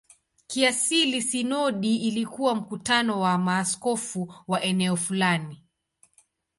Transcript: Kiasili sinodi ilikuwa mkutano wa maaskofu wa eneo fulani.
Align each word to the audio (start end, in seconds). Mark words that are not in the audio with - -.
Kiasili 0.47 1.21
sinodi 1.21 1.95
ilikuwa 1.95 2.55
mkutano 2.55 3.19
wa 3.21 3.37
maaskofu 3.37 4.33
wa 4.47 4.61
eneo 4.61 4.95
fulani. 4.95 5.63